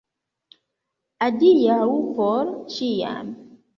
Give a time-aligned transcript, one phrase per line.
[1.27, 1.85] Adiaŭ
[2.17, 3.29] por ĉiam.